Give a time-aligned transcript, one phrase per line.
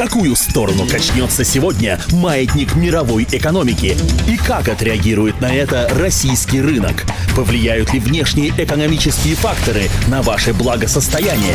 [0.00, 3.98] какую сторону качнется сегодня маятник мировой экономики?
[4.26, 7.04] И как отреагирует на это российский рынок?
[7.36, 11.54] Повлияют ли внешние экономические факторы на ваше благосостояние?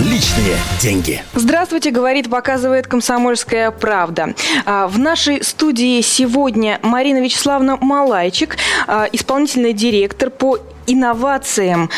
[0.00, 1.22] Личные деньги.
[1.34, 4.34] Здравствуйте, говорит, показывает комсомольская правда.
[4.64, 8.56] А, в нашей студии сегодня Марина Вячеславовна Малайчик,
[8.86, 11.90] а, исполнительный директор по инновациям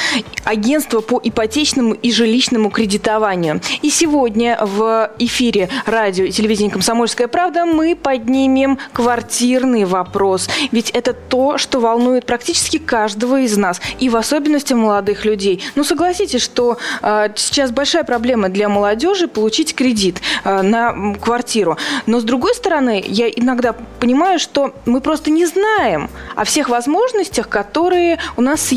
[0.45, 3.61] агентства по ипотечному и жилищному кредитованию.
[3.83, 10.49] И сегодня в эфире радио и телевидения «Комсомольская правда» мы поднимем квартирный вопрос.
[10.73, 15.63] Ведь это то, что волнует практически каждого из нас, и в особенности молодых людей.
[15.75, 21.77] Ну, согласитесь, что э, сейчас большая проблема для молодежи получить кредит э, на квартиру.
[22.07, 27.49] Но, с другой стороны, я иногда понимаю, что мы просто не знаем о всех возможностях,
[27.49, 28.73] которые у нас.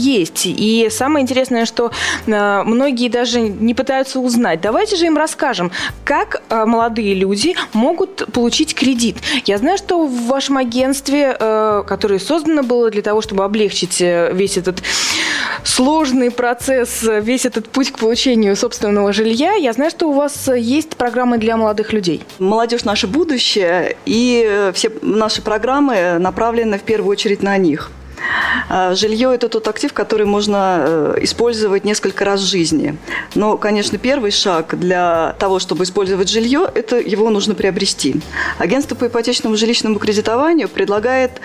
[0.49, 1.91] И самое интересное, что
[2.25, 4.61] э, многие даже не пытаются узнать.
[4.61, 5.71] Давайте же им расскажем,
[6.03, 9.17] как э, молодые люди могут получить кредит.
[9.45, 14.57] Я знаю, что в вашем агентстве, э, которое создано было для того, чтобы облегчить весь
[14.57, 14.81] этот
[15.63, 20.95] сложный процесс, весь этот путь к получению собственного жилья, я знаю, что у вас есть
[20.95, 22.21] программы для молодых людей.
[22.39, 27.91] Молодежь– наше будущее, и все наши программы направлены в первую очередь на них.
[28.73, 32.97] А, жилье– это тот актив, который можно э, использовать несколько раз в жизни.
[33.35, 38.21] Но, конечно, первый шаг для того, чтобы использовать жилье, это его нужно приобрести.
[38.59, 41.41] Агентство по ипотечному жилищному кредитованию предлагает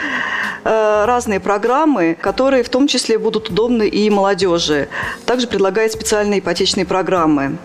[0.63, 4.89] э, разные программы, которые в том числе будут удобны и молодежи.
[5.25, 7.59] Также предлагает специальные ипотечные программы.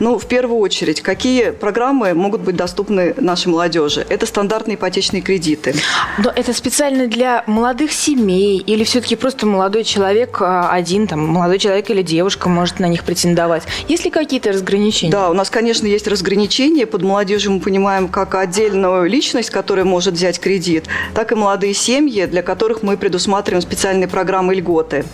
[0.00, 4.06] Ну, в первую очередь, какие программы могут быть доступны нашей молодежи?
[4.08, 5.74] Это стандартные ипотечные кредиты.
[6.18, 11.60] Но это специально для молодых семей или все-таки просто молодой человек а, один, там, молодой
[11.60, 13.62] человек или девушка может на них претендовать?
[13.86, 15.12] Есть ли какие-то разграничения?
[15.12, 16.84] Да, у нас, конечно, есть разграничения.
[16.84, 22.26] Под молодежью мы понимаем как отдельную личность, которая может взять кредит, так и молодые семьи,
[22.26, 25.04] для которых мы предусматриваем специальные программы льготы.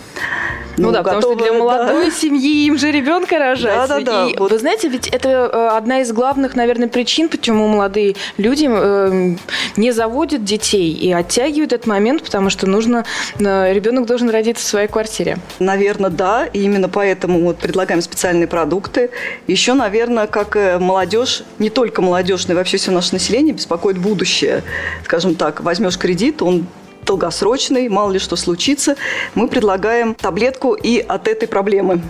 [0.77, 2.11] Ну, ну да, готовы, потому что для молодой да.
[2.11, 3.87] семьи им же ребенка рожать.
[3.87, 4.27] Да, да, да.
[4.27, 4.51] И вот.
[4.51, 9.35] вы знаете, ведь это э, одна из главных, наверное, причин, почему молодые люди э,
[9.77, 13.05] не заводят детей и оттягивают этот момент, потому что нужно,
[13.39, 15.37] э, ребенок должен родиться в своей квартире.
[15.59, 16.45] Наверное, да.
[16.45, 19.09] И именно поэтому вот предлагаем специальные продукты.
[19.47, 24.63] Еще, наверное, как молодежь, не только молодежь, но и вообще все наше население беспокоит будущее.
[25.03, 26.65] Скажем так, возьмешь кредит, он
[27.05, 28.95] долгосрочный, мало ли что случится,
[29.33, 32.01] мы предлагаем таблетку и от этой проблемы.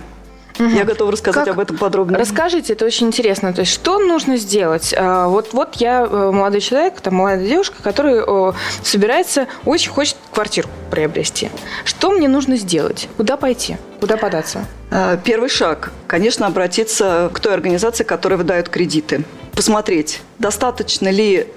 [0.58, 0.68] Угу.
[0.68, 1.54] Я готова рассказать как?
[1.54, 2.18] об этом подробно.
[2.18, 3.52] Расскажите, это очень интересно.
[3.52, 4.94] То есть, что нужно сделать?
[4.96, 10.68] А, вот, вот я э, молодой человек, там, молодая девушка, которая собирается, очень хочет квартиру
[10.90, 11.50] приобрести.
[11.84, 13.08] Что мне нужно сделать?
[13.16, 13.76] Куда пойти?
[14.00, 14.64] Куда податься?
[14.90, 19.24] А, первый шаг, конечно, обратиться к той организации, которая выдает кредиты.
[19.54, 21.48] Посмотреть, достаточно ли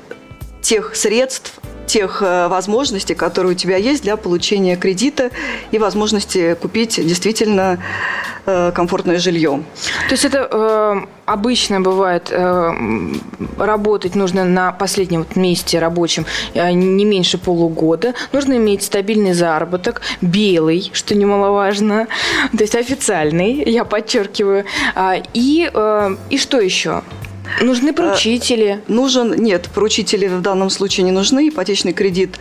[0.62, 1.54] тех средств,
[1.90, 5.32] тех э, возможностей, которые у тебя есть для получения кредита
[5.72, 7.80] и возможности купить действительно
[8.46, 9.64] э, комфортное жилье.
[10.08, 12.74] То есть это э, обычно бывает э,
[13.58, 18.14] работать нужно на последнем месте рабочем э, не меньше полугода.
[18.34, 22.08] Нужно иметь стабильный заработок, белый, что немаловажно,
[22.52, 24.66] то есть официальный, я подчеркиваю.
[24.94, 27.02] А, и, э, и что еще?
[27.62, 28.82] Нужны поручители?
[28.88, 31.50] Э, нужен, нет, поручители в данном случае не нужны.
[31.50, 32.38] Ипотечный кредит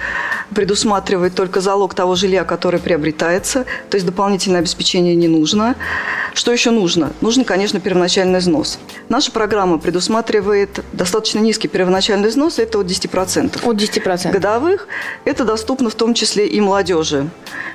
[0.55, 5.75] предусматривает только залог того жилья, которое приобретается, то есть дополнительное обеспечение не нужно.
[6.39, 7.13] Что еще нужно?
[7.21, 8.79] Нужен, конечно, первоначальный взнос.
[9.09, 13.69] Наша программа предусматривает достаточно низкий первоначальный взнос, это от 10%.
[13.69, 14.31] От 10%.
[14.31, 14.87] Годовых.
[15.25, 17.29] Это доступно в том числе и молодежи.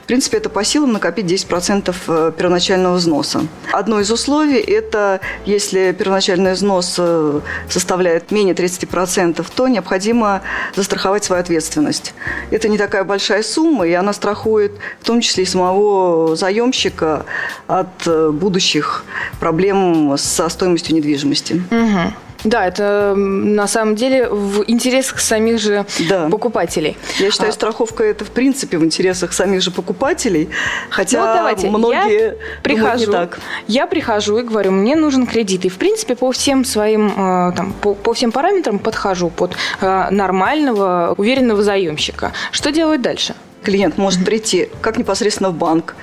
[0.03, 3.45] В принципе, это по силам накопить 10% э, первоначального взноса.
[3.73, 10.41] Одно из условий– это если первоначальный взнос э, составляет менее 30%, то необходимо
[10.73, 12.13] застраховать свою ответственность.
[12.49, 14.71] Это не такая большая сумма, и она страхует
[15.01, 17.25] в том числе и самого заемщика
[17.67, 19.03] от э, будущих
[19.39, 21.53] проблем со стоимостью недвижимости.
[21.71, 22.13] Угу.
[22.43, 26.27] Да, это на самом деле в интересах самих же да.
[26.29, 26.97] покупателей.
[27.19, 27.53] Я считаю, а...
[27.53, 30.49] страховка это в принципе в интересах самих же покупателей,
[30.89, 31.69] хотя ну, вот давайте.
[31.69, 33.39] многие я прихожу, так.
[33.67, 37.73] Я прихожу и говорю, мне нужен кредит, и в принципе по всем своим э, там
[37.81, 42.33] по, по всем параметрам подхожу под э, нормального уверенного заемщика.
[42.51, 43.35] Что делать дальше?
[43.63, 45.95] Клиент может прийти как непосредственно в банк,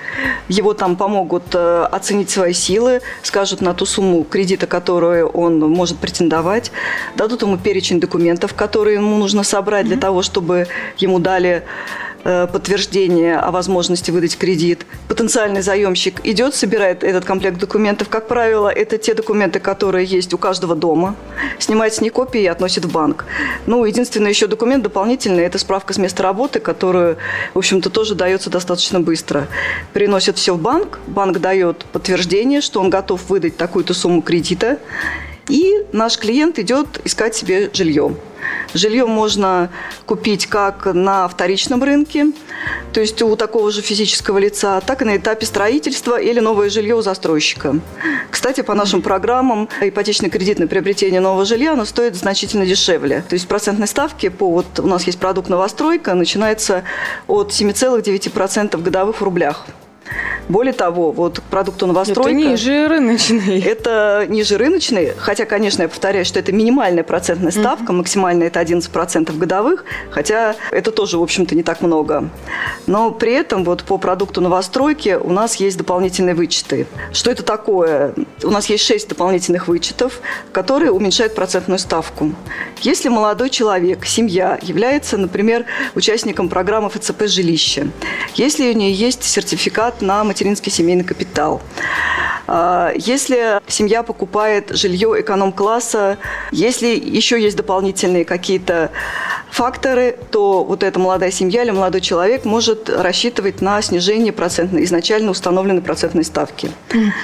[0.48, 5.98] его там помогут э, оценить свои силы, скажут на ту сумму кредита, которую он может
[5.98, 6.72] претендовать,
[7.16, 10.66] дадут ему перечень документов, которые ему нужно собрать для того, чтобы
[10.98, 11.64] ему дали
[12.22, 14.86] подтверждение о возможности выдать кредит.
[15.08, 18.08] Потенциальный заемщик идет, собирает этот комплект документов.
[18.08, 21.16] Как правило, это те документы, которые есть у каждого дома.
[21.58, 23.24] Снимает с них копии и относит в банк.
[23.66, 27.16] Ну, единственный еще документ дополнительный– это справка с места работы, которую,
[27.54, 29.48] в общем-то, тоже дается достаточно быстро.
[29.92, 34.78] Приносят все в банк, банк дает подтверждение, что он готов выдать такую-то сумму кредита,
[35.48, 38.14] и наш клиент идет искать себе жилье.
[38.74, 39.70] Жилье можно
[40.06, 42.26] купить как на вторичном рынке,
[42.92, 46.94] то есть у такого же физического лица, так и на этапе строительства или новое жилье
[46.94, 47.80] у застройщика.
[48.30, 53.24] Кстати, по нашим программам ипотечное кредитное приобретение нового жилья, оно стоит значительно дешевле.
[53.28, 56.84] То есть процентные ставки по, вот у нас есть продукт новостройка, начинается
[57.26, 59.66] от 7,9% годовых в рублях.
[60.48, 62.30] Более того, вот к продукту новостройка...
[62.30, 63.60] Это ниже рыночный.
[63.60, 69.36] Это ниже рыночный, хотя, конечно, я повторяю, что это минимальная процентная ставка, максимальная это 11%
[69.36, 72.28] годовых, хотя это тоже, в общем-то, не так много.
[72.86, 76.86] Но при этом вот по продукту новостройки у нас есть дополнительные вычеты.
[77.12, 78.14] Что это такое?
[78.42, 80.20] У нас есть 6 дополнительных вычетов,
[80.52, 82.32] которые уменьшают процентную ставку.
[82.82, 85.64] Если молодой человек, семья является, например,
[85.94, 87.88] участником программы ФЦП «Жилище»,
[88.34, 91.60] если у нее есть сертификат на материнский семейный капитал.
[92.52, 96.18] А, если семья покупает жилье эконом-класса,
[96.50, 98.90] если еще есть дополнительные какие-то
[99.52, 105.30] факторы, то вот эта молодая семья или молодой человек может рассчитывать на снижение процентной, изначально
[105.30, 106.70] установленной процентной ставки.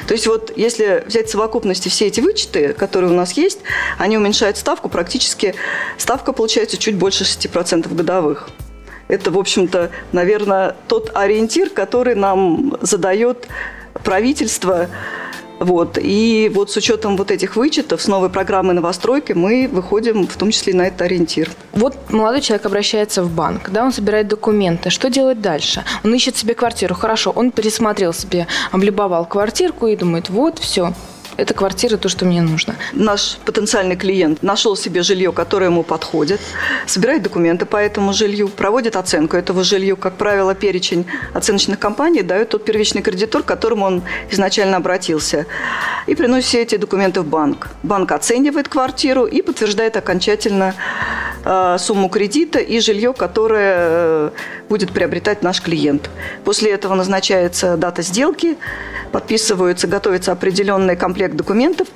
[0.07, 3.59] То есть вот если взять в совокупности все эти вычеты, которые у нас есть,
[3.99, 5.57] они уменьшают ставку, практически
[5.99, 8.49] ставка получается чуть больше 6% годовых.
[9.09, 13.49] Это, в общем-то, наверное, тот ориентир, который нам задает
[14.05, 14.89] правительство.
[15.59, 15.99] Вот.
[16.01, 20.51] И вот с учетом вот этих вычетов с новой программы новостройки мы выходим в том
[20.51, 21.51] числе на этот ориентир.
[21.73, 24.91] Вот молодой человек обращается в банк, да, он собирает документы.
[24.91, 25.85] Что делать дальше?
[26.05, 26.95] Он ищет себе квартиру.
[26.95, 30.93] Хорошо, он пересмотрел себе, облюбовал квартирку и думает, вот, все,
[31.37, 32.77] эта квартира то, что мне нужно.
[32.93, 36.41] Наш потенциальный клиент нашел себе жилье, которое ему подходит,
[36.87, 39.97] собирает документы по этому жилью, проводит оценку этого жилью.
[39.97, 45.47] Как правило, перечень оценочных компаний дает тот первичный кредитор, к которому он изначально обратился.
[46.07, 47.69] И приносит все эти документы в банк.
[47.83, 50.75] Банк оценивает квартиру и подтверждает окончательно
[51.79, 54.31] сумму кредита и жилье, которое э,
[54.69, 56.11] будет приобретать наш клиент.
[56.45, 58.57] После этого назначается дата сделки,
[59.13, 61.89] подписываются, готовится определенный комплект документов,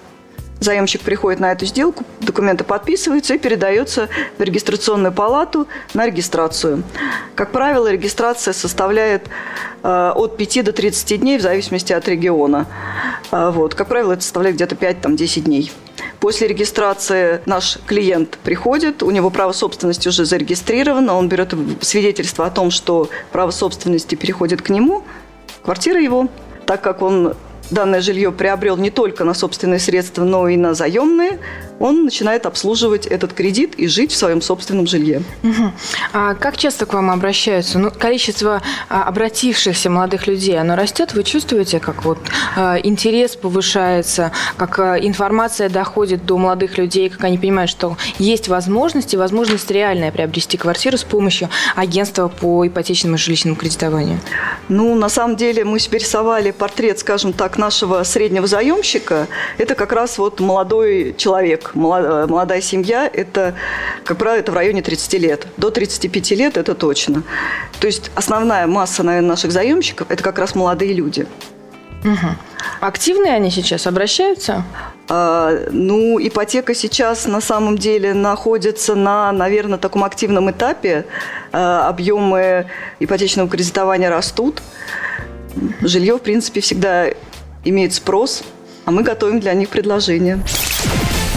[0.60, 6.82] Заемщик приходит на эту сделку, документы подписываются и передаются в регистрационную палату на регистрацию.
[7.34, 9.26] Как правило, регистрация составляет
[9.82, 12.66] э, от 5 до 30 дней в зависимости от региона.
[13.32, 13.74] Э, вот.
[13.74, 15.72] Как правило, это составляет где-то 5-10 дней.
[16.20, 22.50] После регистрации наш клиент приходит, у него право собственности уже зарегистрировано, он берет свидетельство о
[22.50, 25.02] том, что право собственности переходит к нему,
[25.62, 26.28] квартира его,
[26.66, 27.34] так как он
[27.70, 31.38] данное жилье приобрел не только на собственные средства, но и на заемные,
[31.80, 35.22] он начинает обслуживать этот кредит и жить в своем собственном жилье.
[35.42, 35.72] Угу.
[36.12, 37.78] А как часто к вам обращаются?
[37.78, 41.14] Ну, количество а, обратившихся молодых людей, оно растет?
[41.14, 42.18] Вы чувствуете, как вот
[42.54, 48.48] а, интерес повышается, как а, информация доходит до молодых людей, как они понимают, что есть
[48.48, 54.20] возможность, и возможность реальная приобрести квартиру с помощью агентства по ипотечному и жилищному кредитованию?
[54.68, 59.28] Ну, на самом деле мы себе рисовали портрет, скажем так, нашего среднего заемщика.
[59.58, 63.54] Это как раз вот молодой человек, молодая семья, это,
[64.04, 65.46] как правило, это в районе 30 лет.
[65.56, 67.22] До 35 лет это точно.
[67.80, 71.26] То есть основная масса, наверное, наших заемщиков– это как раз молодые люди.
[72.04, 72.28] Угу.
[72.80, 74.64] Активные они сейчас обращаются?
[75.08, 81.04] А, ну, ипотека сейчас на самом деле находится на, наверное, таком активном этапе.
[81.52, 82.66] А, объемы
[83.00, 84.62] ипотечного кредитования растут.
[85.82, 87.08] Жилье, в принципе, всегда
[87.64, 88.42] имеет спрос,
[88.84, 90.40] а мы готовим для них предложения.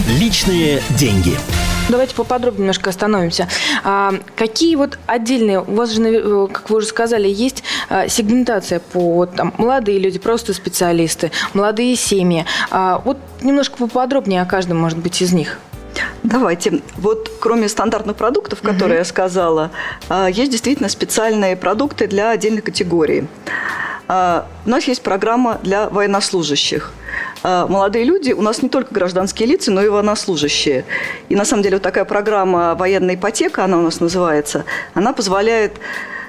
[0.08, 1.36] Личные деньги.
[1.88, 3.46] Давайте поподробнее немножко остановимся.
[3.84, 8.80] А, какие вот отдельные, у вас же, э, как вы уже сказали, есть а, сегментация
[8.80, 12.46] по там, молодые люди, просто специалисты, молодые семьи.
[12.70, 15.58] А, вот немножко поподробнее о каждом, может быть, из них.
[16.22, 16.80] Давайте.
[16.96, 19.00] Вот кроме стандартных продуктов, которые угу.
[19.00, 19.70] я сказала,
[20.08, 23.26] а, есть действительно специальные продукты для отдельных категорий.
[24.08, 26.92] А, у нас есть программа для военнослужащих–
[27.42, 30.84] а, молодые люди у нас не только гражданские лица, но и военнослужащие.
[31.28, 35.74] И на самом деле вот такая программа «Военная ипотека», она у нас называется, она позволяет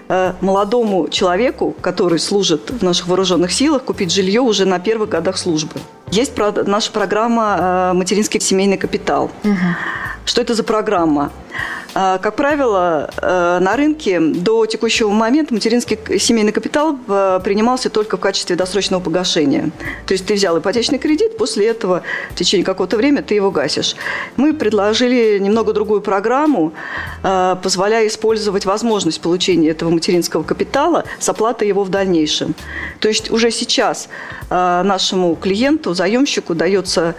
[0.10, 5.38] э, молодому человеку, который служит в наших вооруженных силах, купить жилье уже на первых годах
[5.38, 5.80] службы.
[6.12, 9.32] Есть наша программа «Материнский семейный капитал».
[9.44, 9.56] Угу.
[10.26, 11.32] Что это за программа?
[11.54, 18.18] А, как правило, э, на рынке до текущего момента материнский семейный капитал э, принимался только
[18.18, 19.72] в качестве досрочного погашения.
[20.06, 23.96] То есть ты взял ипотечный кредит, после этого в течение какого-то времени ты его гасишь.
[24.36, 26.74] Мы предложили немного другую программу,
[27.24, 32.56] э, позволяя использовать возможность получения этого материнского капитала с оплатой его в дальнейшем.
[33.00, 34.10] То есть уже сейчас
[34.50, 37.16] нашему клиенту, заемщику дается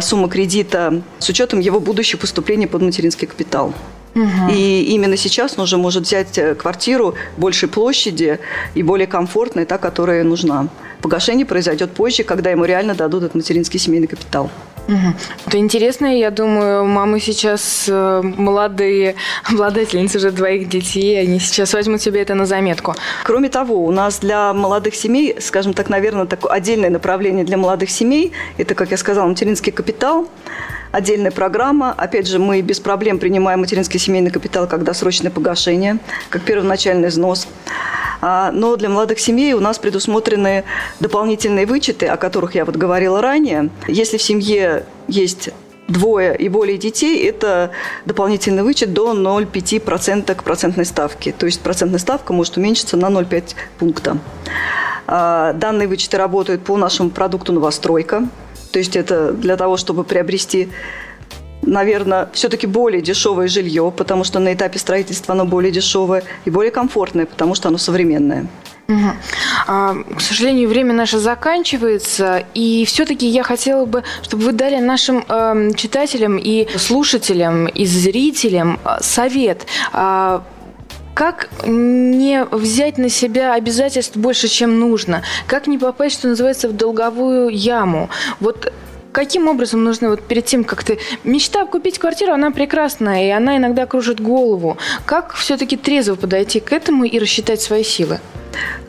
[0.00, 3.74] сумма кредита с учетом его будущих поступлений под материнский капитал.
[4.14, 4.52] Угу.
[4.52, 8.38] И именно сейчас он уже может взять э, квартиру большей площади
[8.74, 10.68] и более комфортной, та, которая нужна.
[11.02, 14.50] Погашение произойдет позже, когда ему реально дадут этот материнский семейный капитал.
[14.86, 15.14] Угу.
[15.46, 19.14] Это интересно, я думаю, мамы сейчас э, молодые,
[19.50, 22.94] обладательницы уже двоих детей, они сейчас возьмут себе это на заметку.
[23.24, 27.90] Кроме того, у нас для молодых семей, скажем так, наверное, такое отдельное направление для молодых
[27.90, 30.28] семей, это, как я сказала, материнский капитал,
[30.92, 31.92] отдельная программа.
[31.92, 35.98] Опять же, мы без проблем принимаем материнский семейный капитал как досрочное погашение,
[36.28, 37.48] как первоначальный взнос.
[38.26, 40.64] А, но для молодых семей у нас предусмотрены
[40.98, 43.68] дополнительные вычеты, о которых я вот говорила ранее.
[43.86, 45.50] Если в семье есть
[45.88, 47.72] двое и более детей, это
[48.06, 51.32] дополнительный вычет до 0,5% к процентной ставке.
[51.32, 54.16] То есть процентная ставка может уменьшиться на 0,5 пункта.
[55.06, 58.26] А, данные вычеты работают по нашему продукту «Новостройка».
[58.72, 60.70] То есть это для того, чтобы приобрести
[61.66, 66.70] наверное, все-таки более дешевое жилье, потому что на этапе строительства оно более дешевое, и более
[66.70, 68.46] комфортное, потому что оно современное.
[68.86, 69.10] Угу.
[69.66, 75.24] А, к сожалению, время наше заканчивается, и все-таки я хотела бы, чтобы вы дали нашим
[75.26, 79.66] э, читателям и слушателям, и зрителям э, совет.
[79.94, 80.40] Э,
[81.14, 85.22] как не взять на себя обязательств больше, чем нужно?
[85.46, 88.10] Как не попасть, что называется, в долговую яму?
[88.40, 88.72] Вот
[89.14, 90.98] каким образом нужно вот перед тем, как ты...
[91.22, 94.76] Мечта купить квартиру, она прекрасная, и она иногда кружит голову.
[95.06, 98.18] Как все-таки трезво подойти к этому и рассчитать свои силы?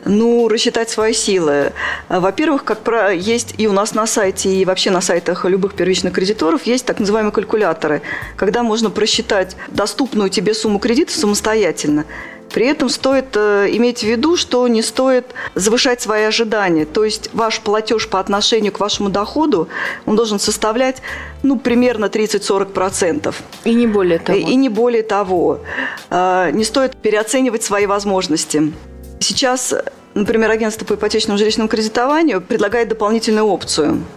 [0.04, 1.72] Ну, рассчитать свои силы.
[2.08, 6.12] Во-первых, как про есть и у нас на сайте, и вообще на сайтах любых первичных
[6.12, 8.02] кредиторов есть так называемые калькуляторы,
[8.36, 12.04] когда можно просчитать доступную тебе сумму кредита самостоятельно.
[12.52, 16.84] При этом стоит э, иметь в виду, что не стоит завышать свои ожидания.
[16.84, 19.68] То есть ваш платеж по отношению к вашему доходу,
[20.06, 21.02] он должен составлять
[21.42, 23.34] ну, примерно 30-40%.
[23.64, 24.38] И не более того.
[24.38, 25.60] И, и не более того.
[26.10, 28.72] Э, не стоит переоценивать свои возможности.
[29.20, 29.74] Сейчас,
[30.14, 34.02] например, агентство по ипотечному жилищному кредитованию предлагает дополнительную опцию–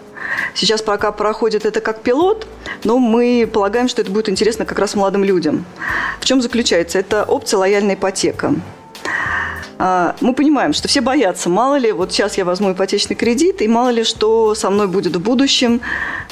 [0.53, 2.47] Сейчас пока проходит это как пилот,
[2.83, 5.65] но мы полагаем, что это будет интересно как раз молодым людям.
[6.19, 6.99] В чем заключается?
[6.99, 8.55] Это опция лояльная ипотека.
[9.81, 13.67] А, мы понимаем, что все боятся, мало ли, вот сейчас я возьму ипотечный кредит, и
[13.67, 15.79] мало ли, что со мной будет в будущем,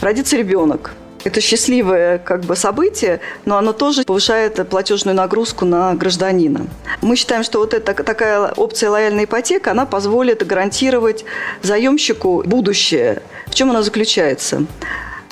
[0.01, 0.91] родится ребенок.
[1.23, 6.67] Это счастливое как бы событие, но оно тоже повышает платежную нагрузку на гражданина.
[7.01, 11.23] Мы считаем, что вот эта такая опция лояльная ипотека, она позволит гарантировать
[11.63, 13.23] заемщику будущее.
[13.47, 14.65] В чем она заключается?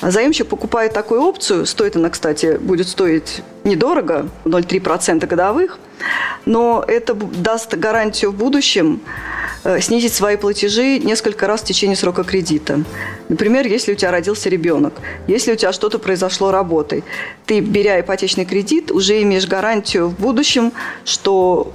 [0.02, 5.80] Заемщик покупает такую опцию, стоит она, кстати, будет стоить недорого, 0,3% годовых,
[6.46, 9.02] но это даст гарантию в будущем
[9.68, 12.84] Э, снизить свои платежи несколько раз в течение срока кредита.
[13.30, 14.94] Например, если у тебя родился ребенок,
[15.26, 17.04] если у тебя что-то произошло работой,
[17.48, 20.72] ты, беря ипотечный кредит, уже имеешь гарантию в будущем,
[21.04, 21.74] что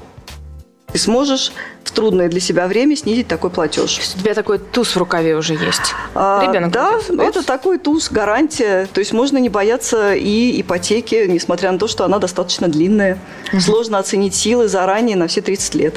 [0.92, 1.52] ты сможешь
[1.84, 3.94] в трудное для себя время снизить такой платеж.
[3.94, 5.94] То есть у тебя такой туз в рукаве уже есть?
[6.14, 7.20] А, Ребенок да, будет.
[7.20, 8.88] это такой туз, гарантия.
[8.92, 13.18] То есть можно не бояться и ипотеки, несмотря на то, что она достаточно длинная.
[13.52, 13.60] Угу.
[13.60, 15.94] Сложно оценить силы заранее на все 30 лет.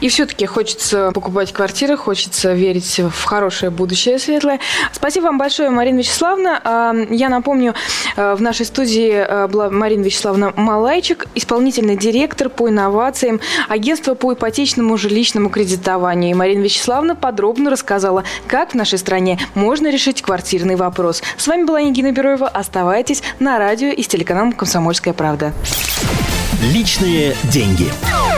[0.00, 4.60] И все-таки хочется покупать квартиры, хочется верить в хорошее будущее светлое.
[4.92, 6.60] Спасибо вам большое, Марина Вячеславовна.
[6.62, 7.74] А, я напомню,
[8.16, 14.32] а, в нашей студии а, была Марина Вячеславовна Малайчик, исполнительный директор по инновациям агентства по
[14.34, 16.30] ипотечному жилищному кредитованию.
[16.30, 21.22] И Марина Вячеславовна подробно рассказала, как в нашей стране можно решить квартирный вопрос.
[21.36, 22.48] С вами была Нигина Бероева.
[22.48, 25.52] Оставайтесь на радио и с телеканалом «Комсомольская правда».
[26.62, 27.90] Личные деньги.